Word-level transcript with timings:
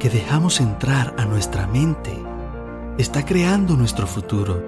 que 0.00 0.08
dejamos 0.08 0.60
entrar 0.60 1.14
a 1.18 1.26
nuestra 1.26 1.66
mente 1.66 2.10
está 2.96 3.24
creando 3.24 3.76
nuestro 3.76 4.06
futuro. 4.06 4.64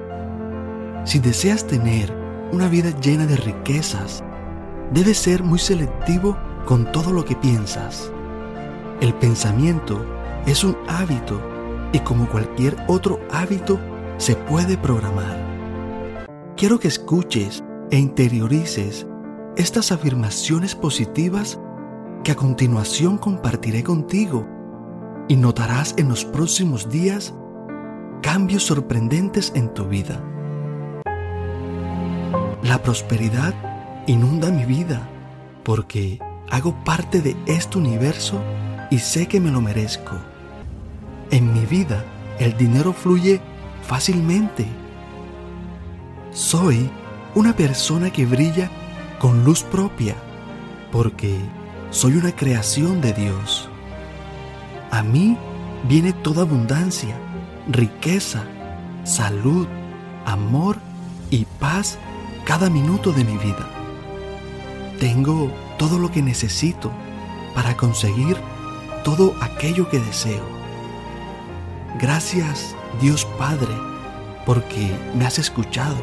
Si 1.05 1.19
deseas 1.21 1.67
tener 1.67 2.15
una 2.53 2.69
vida 2.69 2.91
llena 3.01 3.27
de 3.27 3.37
riquezas, 3.37 4.23
debes 4.93 5.17
ser 5.17 5.43
muy 5.43 5.59
selectivo 5.59 6.37
con 6.67 6.93
todo 6.93 7.15
lo 7.15 7.25
que 7.25 7.35
piensas. 7.35 8.13
El 9.01 9.15
pensamiento 9.15 10.05
es 10.47 10.65
un 10.65 10.77
hábito 10.87 11.41
y 11.95 11.99
como 12.01 12.29
cualquier 12.29 12.77
otro 12.87 13.19
hábito 13.33 13.81
se 14.19 14.37
puede 14.37 14.77
programar. 14.77 16.27
Quiero 16.59 16.79
que 16.79 16.89
escuches 16.89 17.65
e 17.91 17.97
interiorices 17.99 19.07
estas 19.57 19.93
afirmaciones 19.93 20.75
positivas 20.75 21.59
que 22.23 22.33
a 22.33 22.37
continuación 22.37 23.17
compartiré 23.17 23.83
contigo 23.83 24.47
y 25.29 25.37
notarás 25.37 25.95
en 25.97 26.09
los 26.09 26.25
próximos 26.25 26.89
días 26.89 27.35
cambios 28.23 28.65
sorprendentes 28.65 29.53
en 29.55 29.73
tu 29.75 29.87
vida. 29.87 30.23
La 32.63 32.83
prosperidad 32.83 33.55
inunda 34.07 34.51
mi 34.51 34.65
vida 34.65 35.09
porque 35.65 36.19
hago 36.51 36.75
parte 36.85 37.21
de 37.21 37.37
este 37.47 37.79
universo 37.79 38.41
y 38.91 38.99
sé 38.99 39.27
que 39.27 39.41
me 39.41 39.51
lo 39.51 39.61
merezco. 39.61 40.17
En 41.31 41.53
mi 41.53 41.67
vida 41.67 42.05
el 42.39 42.57
dinero 42.57 42.93
fluye 42.93 43.41
fácilmente. 43.83 44.67
Soy 46.33 46.89
una 47.35 47.55
persona 47.55 48.11
que 48.11 48.27
brilla 48.27 48.71
con 49.19 49.45
luz 49.45 49.63
propia 49.63 50.15
porque 50.91 51.39
soy 51.91 52.17
una 52.17 52.35
creación 52.35 53.01
de 53.01 53.13
Dios. 53.13 53.72
A 54.93 55.03
mí 55.03 55.39
viene 55.89 56.13
toda 56.13 56.43
abundancia, 56.43 57.17
riqueza, 57.67 58.45
salud, 59.05 59.67
amor 60.27 60.77
y 61.31 61.47
paz 61.47 61.99
cada 62.45 62.69
minuto 62.69 63.11
de 63.11 63.25
mi 63.25 63.39
vida. 63.39 63.67
Tengo 65.01 65.51
todo 65.79 65.99
lo 65.99 66.13
que 66.13 66.21
necesito 66.21 66.93
para 67.55 67.75
conseguir 67.75 68.37
todo 69.03 69.35
aquello 69.41 69.89
que 69.89 69.99
deseo. 69.99 70.45
Gracias 71.99 72.77
Dios 73.01 73.25
Padre 73.39 73.73
porque 74.45 74.95
me 75.17 75.25
has 75.25 75.39
escuchado. 75.39 75.97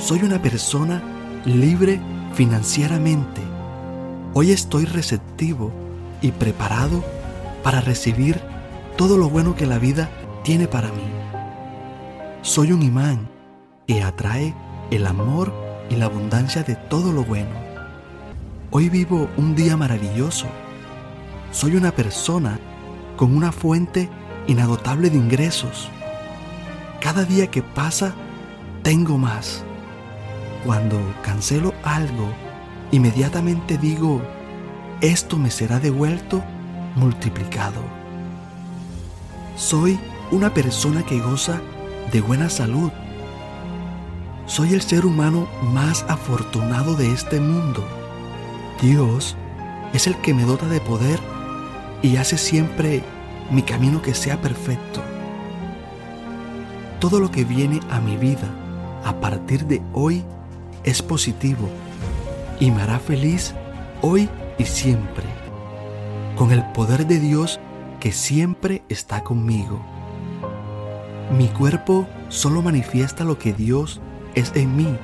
Soy 0.00 0.24
una 0.24 0.42
persona 0.42 1.00
libre 1.44 2.00
financieramente. 2.34 3.42
Hoy 4.34 4.50
estoy 4.50 4.86
receptivo 4.86 5.70
y 6.20 6.32
preparado 6.32 7.04
para 7.62 7.80
recibir 7.80 8.40
todo 8.96 9.16
lo 9.16 9.28
bueno 9.28 9.54
que 9.54 9.66
la 9.66 9.78
vida 9.78 10.08
tiene 10.42 10.66
para 10.66 10.88
mí. 10.88 11.02
Soy 12.42 12.72
un 12.72 12.82
imán 12.82 13.28
que 13.86 14.02
atrae 14.02 14.54
el 14.90 15.06
amor 15.06 15.52
y 15.90 15.96
la 15.96 16.06
abundancia 16.06 16.62
de 16.62 16.76
todo 16.76 17.12
lo 17.12 17.24
bueno. 17.24 17.50
Hoy 18.70 18.88
vivo 18.88 19.28
un 19.36 19.54
día 19.54 19.76
maravilloso. 19.76 20.46
Soy 21.52 21.76
una 21.76 21.90
persona 21.90 22.58
con 23.16 23.36
una 23.36 23.52
fuente 23.52 24.08
inagotable 24.46 25.10
de 25.10 25.16
ingresos. 25.16 25.88
Cada 27.00 27.24
día 27.24 27.48
que 27.48 27.62
pasa, 27.62 28.14
tengo 28.82 29.18
más. 29.18 29.64
Cuando 30.64 30.98
cancelo 31.22 31.72
algo, 31.82 32.28
inmediatamente 32.92 33.78
digo, 33.78 34.20
esto 35.00 35.36
me 35.36 35.50
será 35.50 35.80
devuelto 35.80 36.42
multiplicado. 36.98 37.80
Soy 39.56 39.98
una 40.30 40.52
persona 40.52 41.02
que 41.04 41.20
goza 41.20 41.60
de 42.12 42.20
buena 42.20 42.50
salud. 42.50 42.90
Soy 44.46 44.74
el 44.74 44.82
ser 44.82 45.06
humano 45.06 45.48
más 45.62 46.04
afortunado 46.08 46.94
de 46.94 47.12
este 47.12 47.40
mundo. 47.40 47.84
Dios 48.82 49.36
es 49.92 50.06
el 50.06 50.16
que 50.18 50.34
me 50.34 50.44
dota 50.44 50.66
de 50.66 50.80
poder 50.80 51.18
y 52.02 52.16
hace 52.16 52.38
siempre 52.38 53.02
mi 53.50 53.62
camino 53.62 54.02
que 54.02 54.14
sea 54.14 54.40
perfecto. 54.40 55.02
Todo 57.00 57.20
lo 57.20 57.30
que 57.30 57.44
viene 57.44 57.80
a 57.90 58.00
mi 58.00 58.16
vida 58.16 58.48
a 59.04 59.20
partir 59.20 59.66
de 59.66 59.80
hoy 59.92 60.24
es 60.84 61.02
positivo 61.02 61.68
y 62.60 62.70
me 62.70 62.82
hará 62.82 62.98
feliz 62.98 63.54
hoy 64.02 64.28
y 64.58 64.64
siempre, 64.64 65.24
con 66.38 66.52
el 66.52 66.62
poder 66.66 67.08
de 67.08 67.18
Dios 67.18 67.58
que 67.98 68.12
siempre 68.12 68.84
está 68.88 69.24
conmigo. 69.24 69.80
Mi 71.36 71.48
cuerpo 71.48 72.06
solo 72.28 72.62
manifiesta 72.62 73.24
lo 73.24 73.40
que 73.40 73.52
Dios 73.52 74.00
es 74.36 74.52
en 74.54 74.76
mí. 74.76 74.96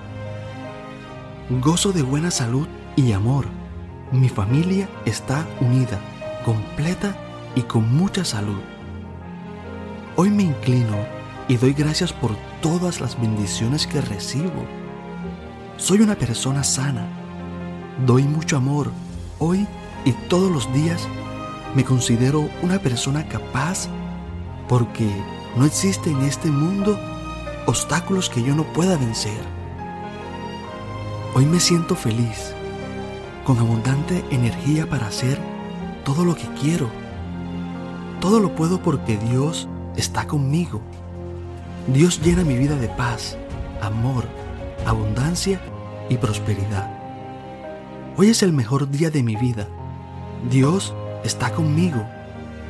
Gozo 1.61 1.91
de 1.91 2.03
buena 2.03 2.31
salud 2.31 2.69
y 2.94 3.11
amor. 3.11 3.47
Mi 4.12 4.29
familia 4.29 4.88
está 5.06 5.44
unida, 5.61 5.99
completa 6.44 7.17
y 7.56 7.62
con 7.62 7.93
mucha 7.93 8.25
salud. 8.25 8.61
Hoy 10.14 10.31
me 10.31 10.44
inclino 10.44 11.05
y 11.49 11.56
doy 11.56 11.73
gracias 11.73 12.12
por 12.12 12.31
todas 12.62 13.00
las 13.00 13.20
bendiciones 13.20 13.88
que 13.88 14.00
recibo. 14.00 14.64
Soy 15.79 16.00
una 16.00 16.14
persona 16.14 16.62
sana. 16.62 17.09
Doy 18.06 18.23
mucho 18.23 18.56
amor 18.56 18.93
hoy 19.41 19.67
y 20.05 20.12
todos 20.29 20.53
los 20.53 20.73
días. 20.73 21.09
Me 21.75 21.85
considero 21.85 22.49
una 22.62 22.79
persona 22.79 23.26
capaz 23.26 23.88
porque 24.69 25.11
no 25.56 25.65
existe 25.65 26.11
en 26.11 26.21
este 26.23 26.49
mundo 26.49 26.99
obstáculos 27.67 28.31
que 28.31 28.43
yo 28.43 28.55
no 28.55 28.62
pueda 28.73 28.97
vencer. 28.97 29.41
Hoy 31.35 31.47
me 31.47 31.59
siento 31.59 31.97
feliz, 31.97 32.55
con 33.44 33.59
abundante 33.59 34.25
energía 34.31 34.88
para 34.88 35.09
hacer 35.09 35.37
todo 36.05 36.25
lo 36.25 36.37
que 36.37 36.47
quiero. 36.61 36.88
Todo 38.21 38.38
lo 38.38 38.55
puedo 38.55 38.81
porque 38.81 39.17
Dios 39.17 39.69
está 39.97 40.29
conmigo. 40.29 40.81
Dios 41.88 42.21
llena 42.23 42.44
mi 42.44 42.56
vida 42.56 42.76
de 42.76 42.88
paz, 42.88 43.37
amor, 43.82 44.25
abundancia 44.87 45.61
y 46.09 46.19
prosperidad. 46.19 46.88
Hoy 48.17 48.29
es 48.29 48.44
el 48.44 48.53
mejor 48.53 48.88
día 48.88 49.11
de 49.11 49.25
mi 49.25 49.35
vida. 49.35 49.67
Dios 50.49 50.94
está 51.25 51.53
conmigo 51.53 52.06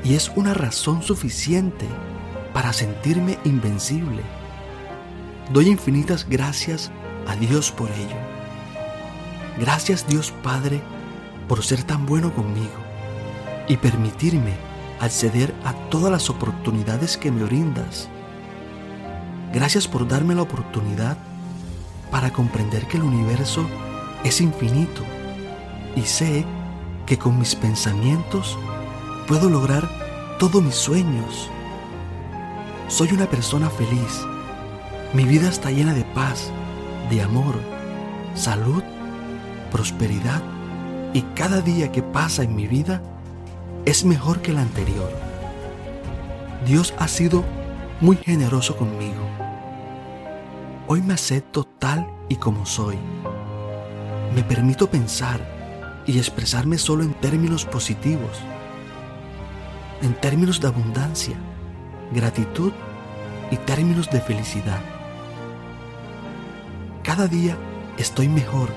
y 0.05 0.15
es 0.15 0.31
una 0.37 0.55
razón 0.55 1.03
suficiente 1.03 1.87
para 2.53 2.73
sentirme 2.73 3.39
invencible. 3.45 4.23
Doy 5.53 5.69
infinitas 5.69 6.27
gracias 6.29 6.91
a 7.27 7.37
Dios 7.37 7.73
por 7.73 7.91
ello. 7.91 8.17
Gracias 9.59 10.07
Dios 10.07 10.33
Padre 10.43 10.81
por 11.49 11.63
ser 11.63 11.83
tan 11.83 12.07
bueno 12.07 12.33
conmigo 12.33 12.73
y 13.69 13.77
permitirme 13.77 14.53
acceder 15.01 15.55
a 15.65 15.73
todas 15.91 16.11
las 16.11 16.31
oportunidades 16.31 17.17
que 17.19 17.31
me 17.31 17.45
brindas. 17.45 18.09
Gracias 19.53 19.87
por 19.87 20.09
darme 20.09 20.35
la 20.35 20.43
oportunidad 20.43 21.17
para 22.11 22.33
comprender 22.33 22.87
que 22.87 22.97
el 22.97 23.03
universo 23.03 23.67
es 24.23 24.41
infinito 24.41 25.03
y 25.97 26.03
sé 26.03 26.45
que 27.07 27.19
con 27.19 27.39
mis 27.39 27.55
pensamientos 27.55 28.59
puedo 29.27 29.49
lograr 29.49 29.89
todos 30.39 30.63
mis 30.63 30.75
sueños. 30.75 31.51
Soy 32.89 33.13
una 33.13 33.27
persona 33.27 33.71
feliz. 33.71 34.27
Mi 35.13 35.25
vida 35.25 35.49
está 35.49 35.71
llena 35.71 35.95
de 35.95 36.05
paz, 36.05 36.51
de 37.11 37.23
amor, 37.23 37.55
salud, 38.35 38.83
prosperidad 39.71 40.43
y 41.13 41.23
cada 41.35 41.61
día 41.61 41.93
que 41.93 42.03
pasa 42.03 42.43
en 42.43 42.57
mi 42.57 42.67
vida 42.67 43.03
es 43.85 44.05
mejor 44.05 44.41
que 44.41 44.51
el 44.51 44.59
anterior. 44.59 45.11
Dios 46.67 46.95
ha 46.99 47.09
sido 47.09 47.45
muy 48.01 48.17
generoso 48.17 48.77
conmigo. 48.77 49.23
Hoy 50.87 51.03
me 51.03 51.15
acepto 51.15 51.65
tal 51.65 52.07
y 52.29 52.37
como 52.37 52.67
soy. 52.67 52.99
Me 54.35 54.43
permito 54.43 54.91
pensar 54.91 55.54
y 56.07 56.19
expresarme 56.19 56.79
solo 56.79 57.03
en 57.05 57.15
términos 57.15 57.65
positivos, 57.65 58.39
en 60.03 60.15
términos 60.15 60.61
de 60.61 60.69
abundancia, 60.69 61.37
gratitud 62.13 62.73
y 63.51 63.57
términos 63.57 64.11
de 64.11 64.21
felicidad. 64.21 64.81
Cada 67.03 67.27
día 67.27 67.57
estoy 67.99 68.29
mejor 68.29 68.69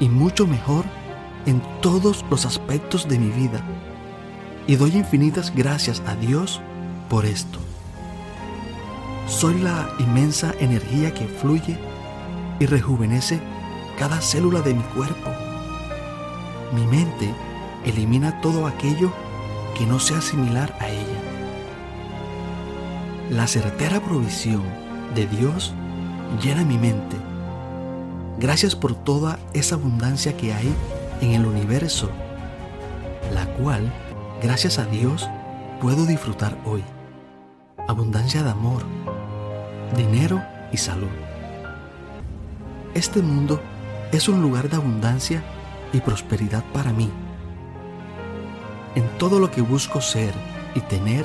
y 0.00 0.08
mucho 0.08 0.46
mejor 0.46 0.84
en 1.46 1.62
todos 1.80 2.24
los 2.30 2.46
aspectos 2.46 3.08
de 3.08 3.18
mi 3.18 3.30
vida 3.30 3.62
y 4.66 4.76
doy 4.76 4.96
infinitas 4.96 5.52
gracias 5.54 6.02
a 6.06 6.14
Dios 6.14 6.60
por 7.08 7.24
esto. 7.24 7.58
Soy 9.26 9.58
la 9.60 9.88
inmensa 9.98 10.54
energía 10.60 11.12
que 11.14 11.26
fluye 11.26 11.78
y 12.60 12.66
rejuvenece 12.66 13.40
cada 13.98 14.20
célula 14.20 14.60
de 14.60 14.74
mi 14.74 14.82
cuerpo. 14.82 15.30
Mi 16.72 16.86
mente 16.86 17.34
elimina 17.84 18.40
todo 18.40 18.66
aquello 18.66 19.12
que 19.76 19.84
no 19.84 20.00
sea 20.00 20.22
similar 20.22 20.74
a 20.80 20.88
ella. 20.88 21.20
La 23.30 23.46
certera 23.46 24.00
provisión 24.00 24.62
de 25.14 25.26
Dios 25.26 25.74
llena 26.42 26.64
mi 26.64 26.78
mente. 26.78 27.16
Gracias 28.38 28.74
por 28.74 28.94
toda 28.94 29.38
esa 29.52 29.74
abundancia 29.74 30.36
que 30.36 30.54
hay 30.54 30.74
en 31.20 31.32
el 31.32 31.46
universo, 31.46 32.10
la 33.34 33.46
cual 33.54 33.92
gracias 34.42 34.78
a 34.78 34.86
Dios, 34.86 35.28
puedo 35.80 36.06
disfrutar 36.06 36.56
hoy. 36.64 36.82
Abundancia 37.86 38.42
de 38.42 38.50
amor, 38.50 38.82
dinero 39.96 40.42
y 40.72 40.78
salud. 40.78 41.08
Este 42.94 43.20
mundo 43.20 43.60
es 44.10 44.28
un 44.28 44.42
lugar 44.42 44.68
de 44.68 44.76
abundancia 44.76 45.42
y 45.92 46.00
prosperidad 46.00 46.64
para 46.72 46.92
mí. 46.92 47.10
En 48.94 49.08
todo 49.18 49.38
lo 49.38 49.50
que 49.50 49.60
busco 49.60 50.00
ser 50.00 50.34
y 50.74 50.80
tener, 50.80 51.24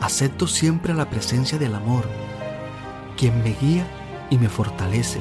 acepto 0.00 0.46
siempre 0.46 0.94
la 0.94 1.10
presencia 1.10 1.58
del 1.58 1.74
amor, 1.74 2.04
quien 3.16 3.42
me 3.42 3.54
guía 3.54 3.86
y 4.30 4.38
me 4.38 4.48
fortalece. 4.48 5.20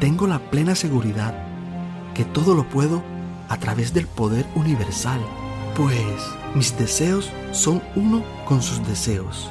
Tengo 0.00 0.26
la 0.26 0.38
plena 0.38 0.74
seguridad 0.74 1.34
que 2.14 2.24
todo 2.24 2.54
lo 2.54 2.68
puedo 2.68 3.02
a 3.48 3.56
través 3.56 3.94
del 3.94 4.06
poder 4.06 4.46
universal 4.54 5.20
pues 5.76 5.96
mis 6.54 6.76
deseos 6.76 7.30
son 7.52 7.82
uno 7.96 8.22
con 8.44 8.62
sus 8.62 8.86
deseos. 8.86 9.50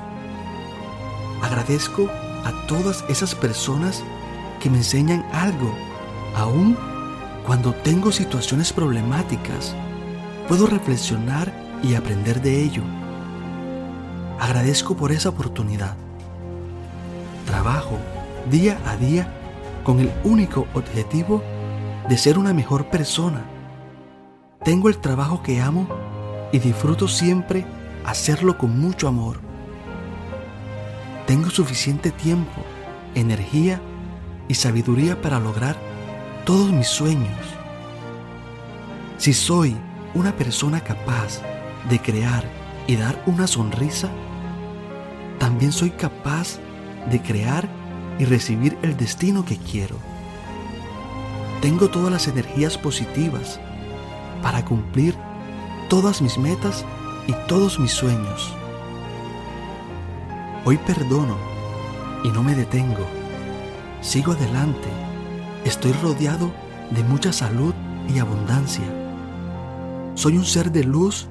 Agradezco 1.42 2.10
a 2.46 2.68
todas 2.68 3.04
esas 3.10 3.34
personas 3.34 4.04
que 4.60 4.70
me 4.70 4.78
enseñan 4.78 5.26
algo, 5.34 5.74
aun 6.36 6.78
cuando 7.46 7.74
tengo 7.74 8.12
situaciones 8.12 8.72
problemáticas. 8.72 9.76
Puedo 10.48 10.68
reflexionar 10.68 11.52
y 11.84 11.96
aprender 11.96 12.42
de 12.42 12.64
ello. 12.64 12.84
Agradezco 14.40 14.96
por 14.96 15.12
esa 15.12 15.30
oportunidad. 15.30 15.96
Trabajo 17.46 17.98
día 18.50 18.80
a 18.86 18.96
día 18.96 19.28
con 19.84 20.00
el 20.00 20.12
único 20.24 20.68
objetivo 20.74 21.44
de 22.08 22.18
ser 22.18 22.38
una 22.38 22.54
mejor 22.54 22.90
persona. 22.90 23.46
Tengo 24.64 24.90
el 24.90 25.00
trabajo 25.00 25.42
que 25.42 25.62
amo 25.62 25.88
y 26.52 26.60
disfruto 26.60 27.08
siempre 27.08 27.66
hacerlo 28.06 28.58
con 28.58 28.80
mucho 28.80 29.08
amor. 29.08 29.40
Tengo 31.26 31.50
suficiente 31.50 32.12
tiempo, 32.12 32.62
energía 33.16 33.82
y 34.48 34.56
sabiduría 34.56 35.22
para 35.22 35.40
lograr 35.40 35.91
todos 36.46 36.72
mis 36.72 36.88
sueños. 36.88 37.38
Si 39.18 39.34
soy 39.34 39.76
una 40.14 40.36
persona 40.36 40.82
capaz 40.82 41.42
de 41.90 42.00
crear 42.00 42.44
y 42.88 42.96
dar 42.96 43.22
una 43.26 43.48
sonrisa, 43.48 44.10
también 45.40 45.72
soy 45.72 45.92
capaz 45.92 46.60
de 47.10 47.22
crear 47.22 47.68
y 48.20 48.26
recibir 48.26 48.78
el 48.82 48.98
destino 48.98 49.46
que 49.46 49.58
quiero. 49.58 49.96
Tengo 51.62 51.90
todas 51.90 52.12
las 52.12 52.28
energías 52.28 52.78
positivas 52.78 53.60
para 54.42 54.66
cumplir 54.66 55.16
todas 55.90 56.22
mis 56.22 56.38
metas 56.38 56.86
y 57.28 57.34
todos 57.48 57.80
mis 57.80 57.92
sueños. 57.92 58.52
Hoy 60.66 60.78
perdono 60.78 61.38
y 62.24 62.30
no 62.30 62.44
me 62.44 62.56
detengo. 62.56 63.06
Sigo 64.02 64.32
adelante. 64.32 65.11
Estoy 65.72 65.94
rodeado 65.94 66.52
de 66.90 67.02
mucha 67.02 67.32
salud 67.32 67.74
y 68.14 68.20
abundancia. 68.20 68.84
Soy 70.16 70.38
un 70.38 70.44
ser 70.44 70.70
de 70.70 70.84
luz 70.84 71.30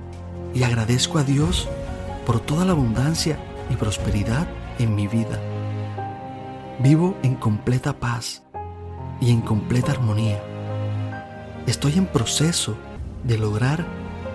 y 0.54 0.62
agradezco 0.62 1.18
a 1.18 1.24
Dios 1.24 1.68
por 2.24 2.40
toda 2.40 2.64
la 2.64 2.72
abundancia 2.72 3.38
y 3.68 3.76
prosperidad 3.76 4.48
en 4.78 4.94
mi 4.94 5.06
vida. 5.08 5.38
Vivo 6.78 7.18
en 7.22 7.34
completa 7.34 7.92
paz 7.92 8.42
y 9.20 9.30
en 9.30 9.42
completa 9.42 9.92
armonía. 9.92 10.42
Estoy 11.66 11.98
en 11.98 12.06
proceso 12.06 12.78
de 13.24 13.36
lograr 13.36 13.84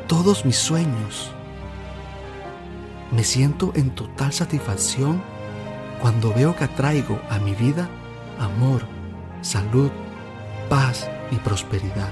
todos 0.05 0.45
mis 0.45 0.57
sueños. 0.57 1.31
Me 3.11 3.23
siento 3.23 3.71
en 3.73 3.89
total 3.89 4.33
satisfacción 4.33 5.19
cuando 5.99 6.31
veo 6.31 6.55
que 6.55 6.65
atraigo 6.65 7.19
a 7.27 7.39
mi 7.39 7.55
vida 7.55 7.89
amor, 8.39 8.94
salud, 9.45 9.91
paz 10.69 11.07
y 11.31 11.35
prosperidad. 11.35 12.09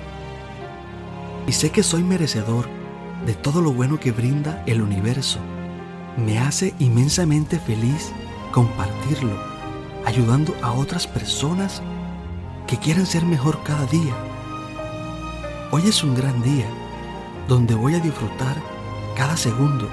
Y 1.47 1.51
sé 1.51 1.71
que 1.71 1.81
soy 1.81 2.03
merecedor 2.03 2.67
de 3.25 3.33
todo 3.33 3.59
lo 3.61 3.73
bueno 3.73 3.99
que 3.99 4.11
brinda 4.11 4.63
el 4.67 4.81
universo. 4.81 5.39
Me 6.15 6.37
hace 6.37 6.75
inmensamente 6.77 7.59
feliz 7.59 8.11
compartirlo, 8.51 9.35
ayudando 10.05 10.53
a 10.61 10.73
otras 10.73 11.07
personas 11.07 11.81
que 12.67 12.77
quieren 12.77 13.07
ser 13.07 13.25
mejor 13.25 13.63
cada 13.63 13.87
día. 13.87 14.13
Hoy 15.71 15.87
es 15.87 16.03
un 16.03 16.13
gran 16.13 16.43
día 16.43 16.67
donde 17.47 17.73
voy 17.73 17.95
a 17.95 17.99
disfrutar 17.99 18.55
cada 19.15 19.35
segundo. 19.37 19.89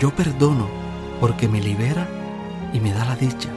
Yo 0.00 0.10
perdono 0.16 0.66
porque 1.20 1.46
me 1.46 1.60
libera 1.60 2.08
y 2.72 2.80
me 2.80 2.92
da 2.92 3.04
la 3.04 3.16
dicha. 3.16 3.50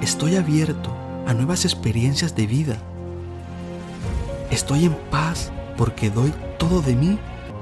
Estoy 0.00 0.36
abierto 0.36 0.97
a 1.28 1.34
nuevas 1.34 1.66
experiencias 1.66 2.34
de 2.34 2.46
vida. 2.46 2.78
Estoy 4.50 4.86
en 4.86 4.94
paz 5.10 5.52
porque 5.76 6.08
doy 6.08 6.32
todo 6.58 6.80
de 6.80 6.96
mí 6.96 7.18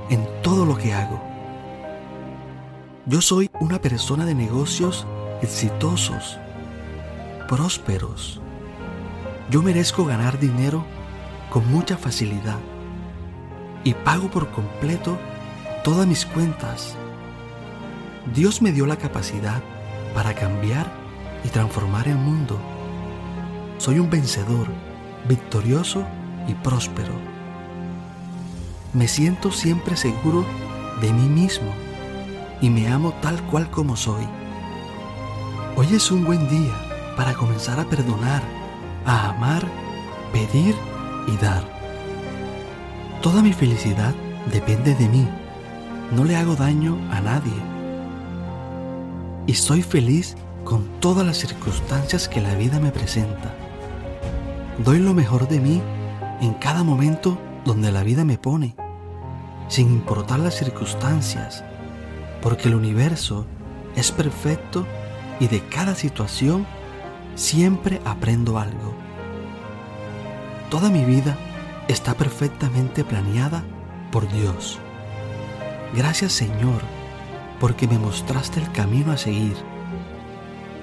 en 0.08 0.24
todo 0.40 0.64
lo 0.64 0.78
que 0.78 0.94
hago. 0.94 1.20
Yo 3.06 3.20
soy 3.20 3.50
una 3.58 3.80
persona 3.80 4.24
de 4.24 4.36
negocios 4.36 5.04
exitosos, 5.42 6.38
prósperos. 7.48 8.40
Yo 9.50 9.62
merezco 9.62 10.04
ganar 10.04 10.38
dinero 10.38 10.84
con 11.50 11.68
mucha 11.68 11.96
facilidad 11.96 12.58
y 13.82 13.94
pago 13.94 14.30
por 14.30 14.48
completo 14.52 15.18
todas 15.82 16.06
mis 16.06 16.24
cuentas. 16.24 16.94
Dios 18.32 18.62
me 18.62 18.70
dio 18.70 18.86
la 18.86 18.96
capacidad 18.96 19.60
para 20.14 20.34
cambiar 20.34 20.88
y 21.42 21.48
transformar 21.48 22.06
el 22.06 22.16
mundo. 22.16 22.75
Soy 23.86 24.00
un 24.00 24.10
vencedor, 24.10 24.66
victorioso 25.28 26.04
y 26.48 26.54
próspero. 26.54 27.12
Me 28.92 29.06
siento 29.06 29.52
siempre 29.52 29.96
seguro 29.96 30.44
de 31.00 31.12
mí 31.12 31.28
mismo 31.28 31.68
y 32.60 32.68
me 32.68 32.88
amo 32.88 33.14
tal 33.22 33.40
cual 33.42 33.70
como 33.70 33.94
soy. 33.94 34.26
Hoy 35.76 35.86
es 35.94 36.10
un 36.10 36.24
buen 36.24 36.48
día 36.48 36.74
para 37.16 37.34
comenzar 37.34 37.78
a 37.78 37.84
perdonar, 37.84 38.42
a 39.04 39.28
amar, 39.28 39.64
pedir 40.32 40.74
y 41.28 41.36
dar. 41.36 41.62
Toda 43.22 43.40
mi 43.40 43.52
felicidad 43.52 44.16
depende 44.50 44.96
de 44.96 45.08
mí. 45.08 45.28
No 46.10 46.24
le 46.24 46.34
hago 46.34 46.56
daño 46.56 46.98
a 47.12 47.20
nadie. 47.20 47.54
Y 49.46 49.54
soy 49.54 49.82
feliz 49.82 50.34
con 50.64 50.82
todas 50.98 51.24
las 51.24 51.36
circunstancias 51.36 52.28
que 52.28 52.40
la 52.40 52.56
vida 52.56 52.80
me 52.80 52.90
presenta. 52.90 53.54
Doy 54.78 54.98
lo 54.98 55.14
mejor 55.14 55.48
de 55.48 55.58
mí 55.58 55.80
en 56.42 56.52
cada 56.54 56.84
momento 56.84 57.38
donde 57.64 57.90
la 57.90 58.02
vida 58.02 58.26
me 58.26 58.36
pone, 58.36 58.76
sin 59.68 59.90
importar 59.90 60.38
las 60.38 60.54
circunstancias, 60.54 61.64
porque 62.42 62.68
el 62.68 62.74
universo 62.74 63.46
es 63.96 64.12
perfecto 64.12 64.86
y 65.40 65.48
de 65.48 65.60
cada 65.60 65.94
situación 65.94 66.66
siempre 67.36 68.02
aprendo 68.04 68.58
algo. 68.58 68.94
Toda 70.70 70.90
mi 70.90 71.06
vida 71.06 71.38
está 71.88 72.12
perfectamente 72.12 73.02
planeada 73.02 73.64
por 74.12 74.30
Dios. 74.30 74.78
Gracias 75.94 76.32
Señor, 76.32 76.82
porque 77.60 77.88
me 77.88 77.98
mostraste 77.98 78.60
el 78.60 78.70
camino 78.72 79.12
a 79.12 79.16
seguir. 79.16 79.56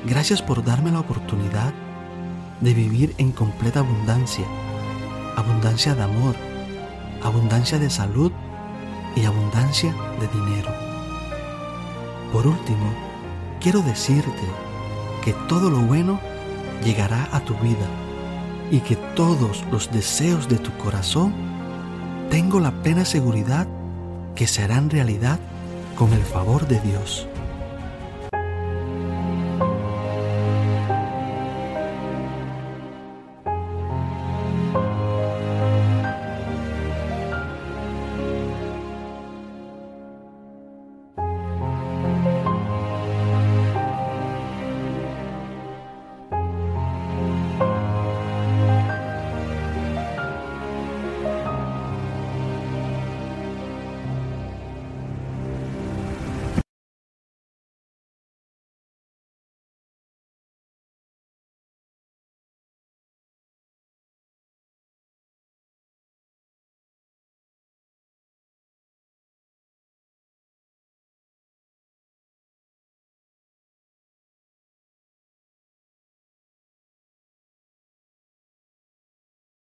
Gracias 0.04 0.42
por 0.42 0.64
darme 0.64 0.92
la 0.92 1.02
oportunidad 1.02 1.74
de 2.62 2.74
vivir 2.74 3.14
en 3.18 3.32
completa 3.32 3.80
abundancia, 3.80 4.46
abundancia 5.36 5.96
de 5.96 6.04
amor, 6.04 6.36
abundancia 7.22 7.80
de 7.80 7.90
salud 7.90 8.32
y 9.16 9.26
abundancia 9.26 9.94
de 10.20 10.28
dinero. 10.28 10.70
Por 12.32 12.48
último, 12.48 12.92
quiero 13.62 13.82
decirte 13.82 14.48
que 15.24 15.34
todo 15.48 15.70
lo 15.70 15.80
bueno 15.80 16.20
llegará 16.84 17.30
a 17.32 17.40
tu 17.42 17.54
vida 17.56 17.88
y 18.72 18.80
que 18.80 18.96
todos 19.16 19.64
los 19.72 19.92
deseos 19.92 20.50
de 20.50 20.58
tu 20.58 20.72
corazón 20.78 21.34
tengo 22.30 22.60
la 22.60 22.72
plena 22.72 23.06
seguridad 23.06 23.68
que 24.36 24.48
serán 24.48 24.90
realidad 24.90 25.40
con 25.96 26.12
el 26.14 26.22
favor 26.22 26.68
de 26.68 26.80
Dios. 26.80 27.28